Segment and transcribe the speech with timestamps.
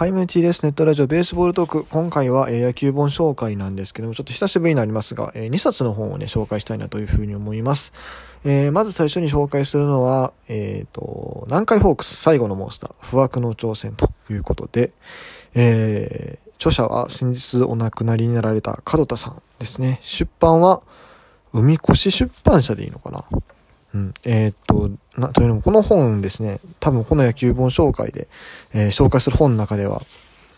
[0.00, 0.62] はい、ムーチーです。
[0.62, 1.84] ネットラジオベースボールトーク。
[1.84, 7.92] 今回は、えー、野球本紹介なんですけども、ちょっと久しぶりになりますが、えー、2冊の本をね、紹介したいなというふうに思います。
[8.46, 14.90] えー、まず最初に紹介するのは、えっ、と、南海ホークス最後のモンスター、不惑の挑戦ということで、
[15.54, 19.98] え著者は先日お亡くなりになられた門田さんですね。
[20.00, 20.80] 出版は、
[21.52, 23.26] 海越出版社でいいのかな？
[23.94, 24.14] うん。
[24.24, 28.28] えー、っと、な、というのも、この本ですね、多分この野球本紹介で、
[28.72, 30.02] えー、紹介する本の中では、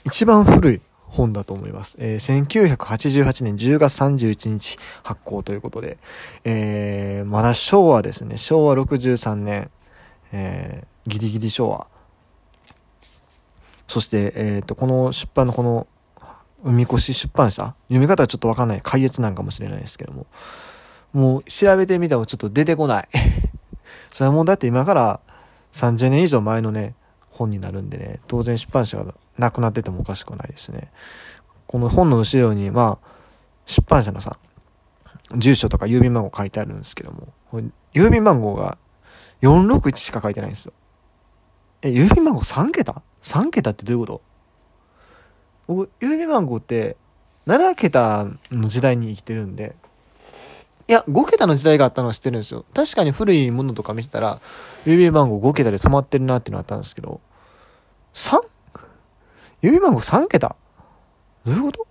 [0.05, 1.97] 一番古い本だと思います。
[1.99, 5.99] えー、1988年10月31日発行ということで、
[6.45, 9.71] えー、まだ昭和ですね、昭和63年、
[10.33, 11.87] えー、ギリギリ昭和。
[13.87, 15.87] そして、えっ、と、この出版のこの、
[16.65, 17.75] 海越出版社？
[17.89, 18.81] 読み方はちょっとわかんない。
[18.83, 20.27] 開越なんかもしれないですけども、
[21.13, 23.09] もう調べてみてもちょっと出てこない。
[24.13, 25.21] それはもうだって今から
[25.73, 26.95] 30年以上前のね、
[27.31, 30.91] 本になるんでね、当然出版社がなくなっててもおかしくないですね。
[31.67, 33.09] この本の後ろに、まあ、
[33.67, 34.37] 出版社のさ、
[35.37, 37.29] 住所とか郵便番号書いてあるんですけども、
[37.95, 38.77] 郵便番号が
[39.41, 40.73] 461しか書いてないんですよ。
[41.83, 44.23] え、郵便番号3桁 ?3 桁ってどういうこと？
[45.67, 46.97] 僕、郵便番号って
[47.47, 49.75] 7桁の時代に生きてるんで、
[50.89, 52.65] いや、5桁の時代があったのは知ってるんですよ。
[52.75, 54.41] 確かに古いものとか見てたら、
[54.85, 57.21] 郵便番号5桁で止まってるなっていうのがあったんですけど、
[58.15, 58.41] 3?
[59.63, 60.57] 郵便番号3桁？
[61.45, 61.87] どういうこと？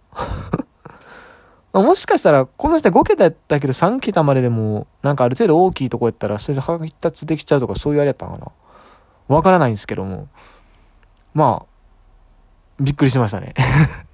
[1.81, 9.35] もしかしたら、この時代5桁やったけど3桁まででも、なんかある程度大きいとこやったら、それで配達できちゃうとかそういうあれやったのかな？
[9.35, 10.27] わからないんですけども。
[11.33, 11.65] まあ、
[12.81, 13.53] びっくりしましたね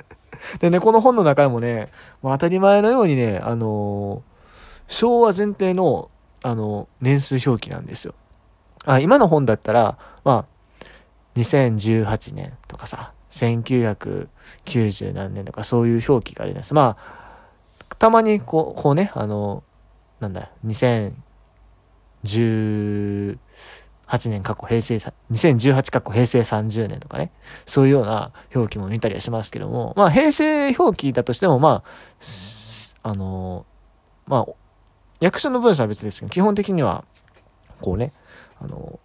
[0.60, 1.90] でね、この本の中でもね、
[2.22, 4.37] まあ、当たり前のようにね、あのー
[4.88, 6.10] 昭和前提の、
[6.44, 8.14] あの、年数表記なんですよ。
[8.86, 10.88] あ、今の本だったら、まあ、
[11.36, 16.74] 2018年とかさ、1990何年とかそういう表記があります。
[16.74, 19.64] まあ、たまにこう、こうね、あの、
[20.20, 21.18] なんだ、2018
[24.30, 24.96] 年過去平成、
[25.32, 27.32] 2018過去平成30年とかね、
[27.66, 33.66] そういうような表記も見たりはしますけども、まあ平成表記だとしても、まあ、あの、
[34.28, 34.46] まあ、
[35.20, 37.04] 役所の文章は別ですけど、基本的には、
[37.82, 38.14] こうね、
[38.60, 39.00] あの、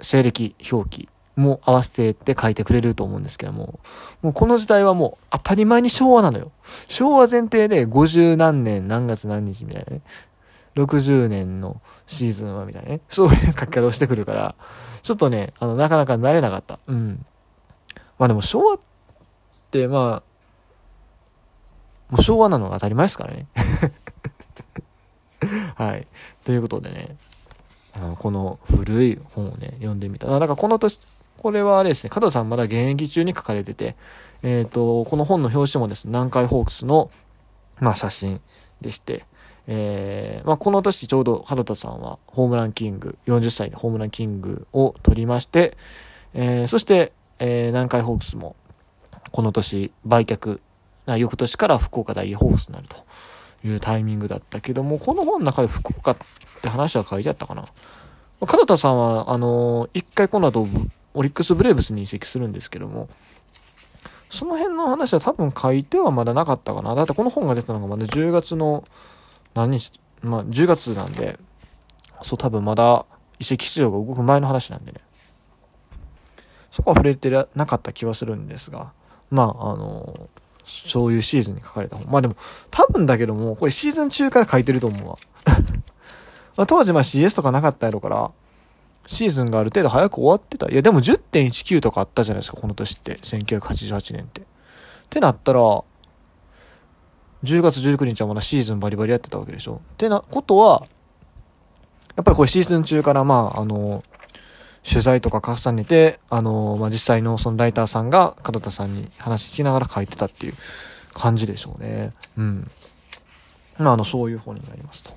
[0.00, 3.80] 西暦表記も合わせてって書いてくれると思うんですけども、
[4.22, 6.52] もうこの時代はもう当たり前に昭和なのよ。
[6.88, 10.02] 昭和前提で50何年何月何日みたいなね。
[10.76, 13.00] 60年のシーズンはみたいなね。
[13.08, 14.54] そういう書き方をしてくるから、
[15.02, 16.78] ちょっとね、あの、なかなか慣れなかった。
[16.86, 17.24] うん。
[18.18, 18.80] まあでも昭和っ
[19.70, 20.34] て、まあ、
[22.10, 23.46] もう昭和なのが当たり前ですからね。
[25.76, 26.06] はい。
[26.44, 27.16] ということでね、
[27.94, 30.26] あのこの古い本をね、読んでみた。
[30.26, 31.00] だからこの年、
[31.38, 33.96] これはあれですね、加藤さんまだ現役中に書かれてて、
[34.42, 37.10] えっ、ー、と、この本の表紙もですね、南海ホークスの、
[37.80, 38.40] まあ、写真
[38.80, 39.24] でして、
[39.66, 45.76] えー、まあ、この年ちょうど門田さんはホームランキング、40歳でホームランキングを取りまして、
[46.34, 48.56] えー、そして、えー、南海ホークスも
[49.30, 50.60] この年売却、
[51.06, 52.96] 翌年から福岡大ホークスになると。
[53.64, 56.16] いうタイミングだったけども、この本の中で福岡っ
[56.62, 57.66] て話は書いてあったかな。
[58.40, 60.66] 門田さんは、あのー、一回この後、
[61.14, 63.08] オリックスブレーブスに移籍するんですけども、
[64.28, 66.94] その辺の話は多分書いてはまだなかったかな。
[66.94, 68.84] だってこの本が出たのがまだ10月の、
[69.54, 71.38] 何日、まあ10月なんで、
[72.22, 73.06] そう多分まだ
[73.38, 75.00] 移籍市場が動く前の話なんでね。
[76.70, 78.92] そこは触れてなかった気はするんですが、
[79.30, 80.33] まあ、あのー
[80.64, 82.06] そういうシーズンに書かれた本。
[82.10, 82.36] まあでも、
[82.70, 85.16] 多分だけども、これシーズン中から書いてると思うわ。
[86.56, 88.30] ま当時まあ CS とかなかったやろから、
[89.06, 90.70] シーズンがある程度早く終わってた。
[90.70, 93.16] いやでも10.19とかあったじゃないですか、この年って。
[93.16, 94.40] 1988年って。
[94.40, 94.44] っ
[95.10, 95.60] てなったら、
[97.44, 99.82] 10月19日はまだシーズンバリバリやってたわけでしょ。
[99.94, 100.86] ってなことは、
[102.16, 104.02] やっぱりこれシーズン中からまあ、あの、
[104.88, 110.54] 取材とか重ねて、あのー、まあ、実際のそのライターさんが門田さんに話聞きながら書いてたっていう
[111.14, 112.12] 感じでしょうね。
[112.36, 112.70] うん。
[113.78, 115.10] まあ、あの、そういう本になりますと。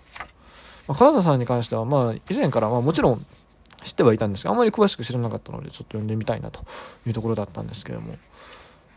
[0.87, 3.25] まあ、門田さんに関しては、まあ、以前から、まあ、もちろん
[3.83, 6.61] 知ってはいたんですが、あまり詳しく知らなかったので、ちょっと読んでみたいなと
[7.05, 8.15] いうところだったんですけども。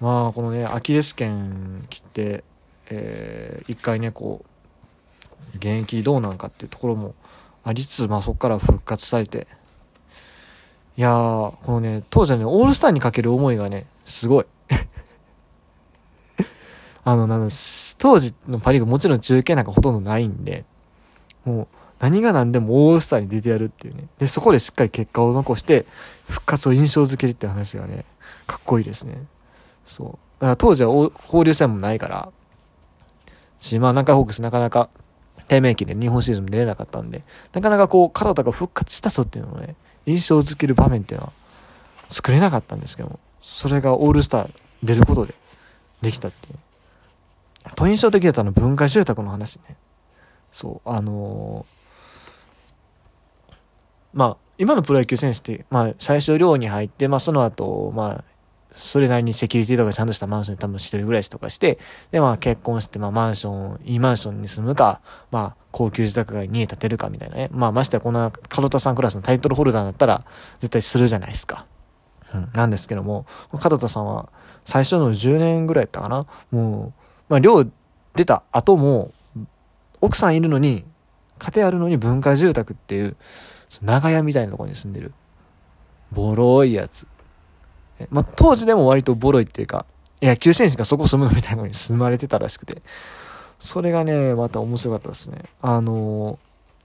[0.00, 2.44] まあ、このね、アキレス腱切って、
[2.90, 7.14] えー、一回ね、こう、現役どうなんかっていうところも
[7.64, 9.48] ありつつ、まあ、そこから復活されて、
[11.00, 14.44] いやー、このね、当時はね、オールスターにかける思いがね、すごい。
[17.04, 17.48] あの、なん
[17.96, 20.66] 当時のパリーグもちろん中継なんかほとんどないんで、
[21.46, 21.68] もう、
[22.00, 24.08] 何が何でもオールスターに出てやるっていうね。
[24.18, 25.86] で、そこでしっかり結果を残して、
[26.28, 28.04] 復活を印象づけるって話がね、
[28.46, 29.24] かっこいいですね。
[29.86, 30.08] そう。
[30.08, 30.92] だから当時は
[31.24, 32.30] 交流戦もないから、
[33.58, 34.90] し、まあ南海ホークスなかなか
[35.48, 37.24] 低迷期で日本シーズン出れなかったんで、
[37.54, 39.76] なかなかこう、角田が復活したぞっていうのをね、
[40.10, 41.32] 印象づける場面っていうのは
[42.08, 44.50] 作れなかったんですけども、それがオールスター
[44.82, 45.34] 出ることで
[46.02, 46.58] できたっていう。
[47.74, 49.76] と印象的だったのは文化住宅の話ね。
[50.50, 53.48] そう、あのー、
[54.14, 58.24] まあ、今のプロ野球選手って、まあ、最初寮に入って、まあ、その後、まあ、
[58.72, 61.78] それなりにセキュリティとかちゃんとしたマンションに多分一人暮らしとかして、
[62.10, 65.00] で、まあ結婚して、まあマンション、いいマンションに住むか、
[65.30, 67.48] まあ高級自宅街に建てるかみたいなね。
[67.52, 70.24] まあましてやこんな門田さんクラスのタイトルホルダーだったら
[70.60, 71.66] 絶対するじゃないですか。
[72.34, 72.50] うん。
[72.54, 74.30] なんですけども、門田さんは
[74.64, 76.26] 最初の10年ぐらいやったかな。
[76.50, 76.92] もう、
[77.28, 77.66] まあ寮
[78.14, 79.12] 出た後も、
[80.00, 80.84] 奥さんいるのに、
[81.38, 83.16] 家庭あるのに文化住宅っていう、
[83.82, 85.12] 長屋みたいなところに住んでる。
[86.12, 87.06] ボロいやつ。
[88.10, 89.86] まあ、当時でも割とボロいっていうか、
[90.22, 92.82] 野球選手がそこ住むのみたいなのに住まれてたらしくて、
[93.58, 95.44] それがね、また面白かったですね。
[95.60, 96.38] あの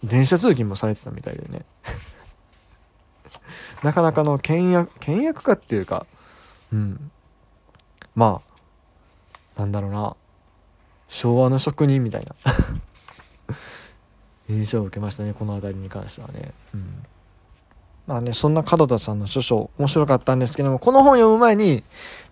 [0.04, 1.66] ー、電車通勤もされてたみたいでね。
[3.84, 6.06] なかなかの倹約、倹約家っていうか、
[6.74, 7.12] うん。
[8.14, 8.42] ま
[9.56, 10.16] あ、なんだろうな。
[11.08, 12.36] 昭和の職人みたいな
[14.50, 16.54] 印象を受けましたね、この辺りに関してはね。
[16.74, 17.06] うん
[18.08, 21.84] まあね、そんな門田さんの著書、面白かったんですけども、この本読む前に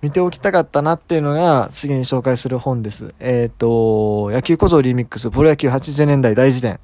[0.01, 3.15] 見ておきたかったなっていうのが、次に紹介する本です。
[3.19, 6.79] えっ、ー、と、野球小僧リミックス、プロ野球80年代大辞典。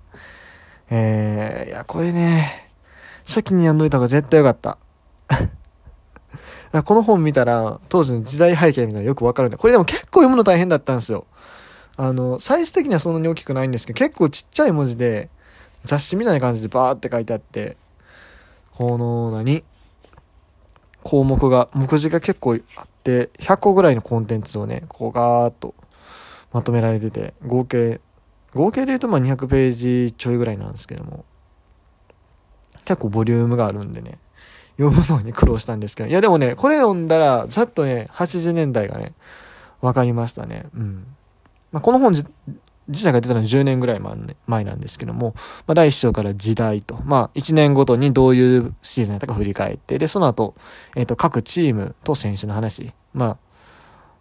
[0.90, 2.72] えー、いや、これね、
[3.26, 4.80] 先に読んどいた方が絶対よかった。
[6.84, 11.28] この本見たら、当時の時代背景みたいなのよくわかるんで、これでも結構読むの大変だったんですよ。
[11.96, 15.30] あの、サイズ的にはそんなに大きくないんですけど、結構ちっちゃい文字で、
[15.84, 17.78] 雑誌みたいな感じでバーって書いてあって、
[18.80, 19.66] この何？
[21.04, 25.76] 項目が、目次が結構あって、100個ぐらいのコンテンツをね、こうガーッと
[26.54, 28.00] まとめられてて、合計、
[28.54, 31.26] 合計で言うとまあ200ページちょいぐらいなんですけども、
[32.86, 34.18] 結構ボリュームがあるんでね、
[34.78, 39.12] 読むのに苦労したんですけど、いやでもね、これ読んだら、ざっとね、80年代がね、
[39.82, 40.68] わかりましたね。
[40.74, 41.06] うん。
[41.74, 42.14] まあ、この本
[42.90, 44.00] 自体が出たのは10年ぐらい
[44.48, 45.34] 前なんですけども、
[45.68, 50.56] まあ、第1章から時代と、まあ、1年ごとにどういうシーズンやったか振り返って、で、その後、
[50.96, 53.38] えっ、ー、と、各チームと選手の話、ま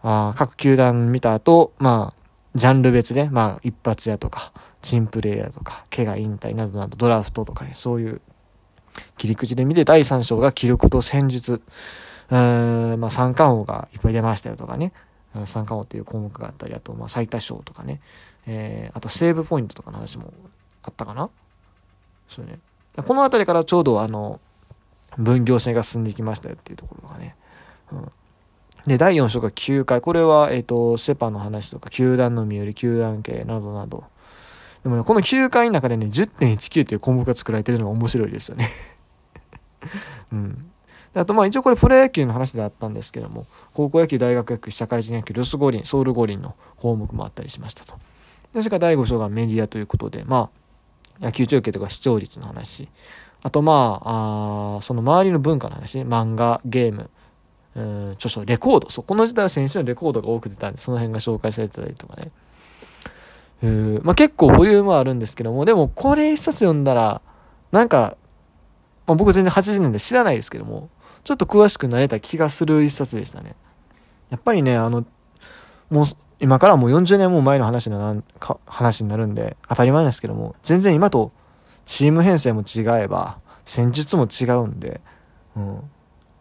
[0.02, 2.18] あ、あ各球団見た後、まあ、
[2.54, 8.20] ジャンル別で、まあ、一発屋とか、チンプレーヤーとか、怪我引退などなど、ドラフトとかね、そういう
[9.16, 11.62] 切り口で見て、第3章が記録と戦術、
[12.30, 14.92] うーん、まあ、三冠王がいっぱい出ましたよとかね、
[15.46, 18.00] 三冠王っていう項目があったり、あと、まあ、最多勝とかね、
[18.46, 20.32] えー、あとセーブポイントとかの話も
[20.82, 21.30] あったかな
[22.28, 22.58] そうね。
[22.96, 24.40] この辺りからちょうどあの、
[25.16, 27.36] 分業制が進んでいきましたよっていうところがね。
[27.92, 28.12] うん。
[28.86, 30.00] で、第4章が9回。
[30.00, 34.04] これは、えっ、ー、と、セパの話とか、球団の身寄り、球団系などなど。
[34.82, 38.68] でもね、この9回の中でね、10.19っていう項目が作られてるのが面白いですよね
[40.32, 40.70] うん。
[41.14, 47.94] あと、まあ一応これプロ野球の話であったんですけども、高校野球、大学野球、社会人野球、ロス五輪、ソウル五輪の項目もあったりしましたと。
[48.54, 50.50] で、それから第5章がメディアということで、ま
[51.20, 52.88] あ、野球中継とか視聴率の話。
[53.42, 57.10] あと、まあ、あその周りの文化の話、漫画、ゲーム、
[57.74, 58.90] うん、著書、レコード。
[58.90, 62.30] そう、この時代は先週のレコードが多く出たんで、その辺が紹介されてたりとかね。
[63.62, 67.20] えー、まあ結構ボリュームはあるんですけども、でもこれ一冊読んだら、
[67.72, 68.16] なんか、
[69.06, 70.90] まあ、僕全然80年で知らないですけども、
[71.24, 73.54] ちょっと詳しくなれた気がする一冊でしたね。
[74.30, 75.04] やっぱりね、あの、
[75.90, 76.04] もう、
[76.40, 81.32] 今からもう40年も前の話なか話になるんで、当たり前ですけども、全然今と
[81.86, 85.00] チーム編成も違えば、戦術も違うんで、
[85.56, 85.90] うん。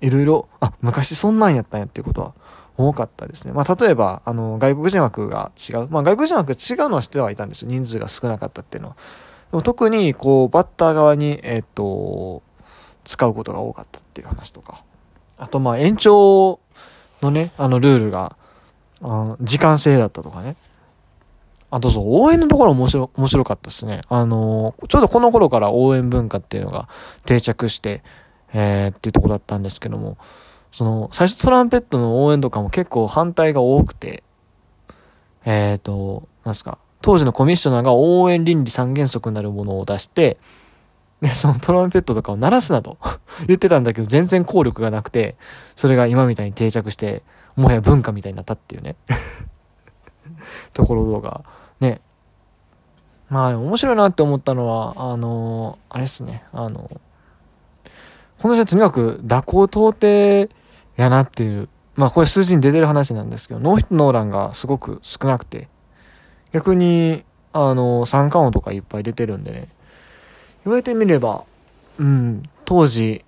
[0.01, 2.33] いろいろ、あ、昔そんなんやったんやっていうことは
[2.77, 3.53] 多かったですね。
[3.53, 5.87] まあ、例えば、あの、外国人枠が違う。
[5.89, 7.69] まあ、外国人枠が違うのは知ってはいたんですよ。
[7.69, 8.95] 人数が少なかったっていうのは。
[9.51, 12.43] でも特に、こう、バッター側に、えっ、と、
[13.07, 14.83] 使うことが多かったっていう話とか。
[15.37, 16.59] あと、まあ、延長
[17.21, 18.35] のね、あの、ルールが、
[19.01, 20.55] あ時間制だったとかね。
[21.69, 24.01] あとそう、応援のところ面白、面白かったですね。
[24.09, 26.87] あの、ちょうどこの頃から応援文化っていうのが
[27.25, 28.03] 定着して、
[28.53, 30.17] えー、っていうとこだったんですけども、
[30.71, 34.23] その、最初トランペットの応援とかも結構反対が多くて、
[35.45, 40.37] えっ、ー、と、なんすか、当時のコミッショナーが応援倫理三原則になるものを出して、
[41.21, 42.97] で、そのトランペットとかを鳴らすなと
[43.47, 45.35] 言ってたんだけど、全然効力がなくて、
[45.75, 47.23] それが今みたいに定着して、
[47.55, 48.95] もはや文化みたいになったっていうね。
[50.73, 51.43] ところが、
[51.79, 52.01] ね。
[53.29, 56.99] まあ、面白いなって思ったのは、あのー、あれっすね、あのー、
[58.41, 60.55] この人はとにかく蛇行到底
[60.95, 61.69] やなっていう。
[61.95, 65.67] まあこれ数字に出てる話なんですけど、ノーヒットノーランがすごく少なくて、
[66.53, 69.67] 逆に、あの、三冠王とかいっぱい出てるんでね、
[70.67, 71.45] 言われてみれば、
[71.97, 73.23] うん、当時、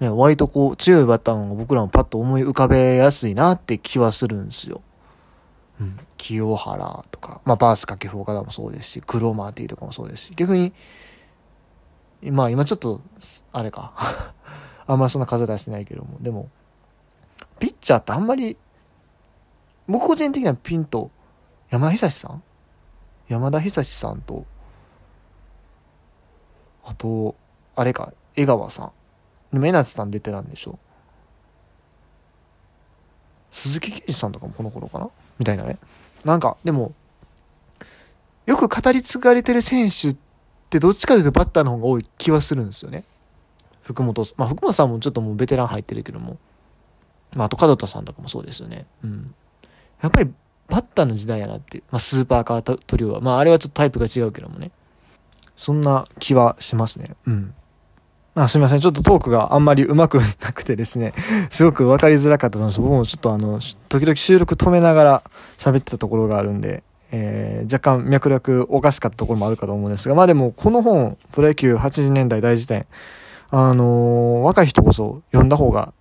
[0.00, 4.80] ね、割とこう、強いバッターの方が僕らもパッと思い浮かべやすいなって気はするんですよ。
[5.78, 10.72] うん、清原とか、まあ、バース掛布岡田もそうですし、クロマーティとかもそうですし、逆に、
[12.22, 13.02] まあ今ちょっと、
[13.52, 13.92] あれか
[14.86, 16.48] あんまそんな数出してないけども、でも、
[17.58, 18.56] ピッチャーってあんまり、
[19.86, 21.10] 僕個人的にはピンと、
[21.68, 22.42] 山田久志さん？
[23.28, 24.46] 山田久志さんと、
[26.88, 27.36] あと、
[27.76, 28.92] あれか、江川さん。
[29.52, 30.78] でも江夏さん出てなんでしょ
[33.50, 35.10] 鈴木啓司さんとかもこの頃かな？
[35.38, 35.78] みたいなね。
[36.24, 36.92] なんか、でも、
[38.46, 40.16] よく語り継がれてる選手っ
[40.70, 43.04] てどっちかというとバッターの方が多い気はするんですよね。
[43.82, 46.38] 福本、まあ福本さんもちょっともうベテラン入ってるけども。
[47.34, 48.86] まああと門田さんとかもそうですよね。
[49.04, 49.34] うん。
[50.00, 50.32] やっぱり
[50.68, 51.84] バッターの時代やなっていう。
[51.90, 53.20] まあスーパーカートリオは。
[53.20, 54.70] まああれはちょっとタイプが違うけどもね。
[55.58, 57.16] そんな気はしますね。
[57.26, 57.54] うん。
[58.36, 58.80] あすみません。
[58.80, 61.12] ちょっとトークがあんまり上手くなくてですね、
[61.50, 62.80] すごく分かりづらかったと思います。
[62.80, 65.22] 僕もちょっとあの、時々収録止めながら
[65.56, 72.86] 喋ってたところがあるんで、えー、若干脈絡おかしかったところもあるかと思うんですが、まあでもこの本、プロ野球80年代大辞典、
[73.50, 75.92] あのー、若い人こそ読んだ方が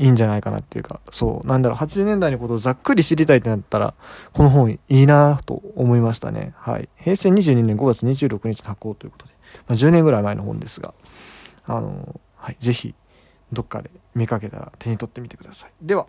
[0.00, 3.92] いいんじゃないかなっていうか、そう、なんだろう、80年代のことをざっくり知りたいってなったら、
[4.32, 6.54] この本いいなと思いましたね。
[6.56, 6.88] はい。
[6.96, 9.32] 平成22年5月26日発行ということで、
[9.68, 10.94] まあ、10年ぐらい前の本ですが、
[11.66, 12.94] あの、はい、ぜひ、
[13.52, 15.72] どっかで見かけたら手に取ってみてください。
[15.82, 16.06] では、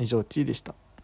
[0.00, 0.74] 以上、T でした。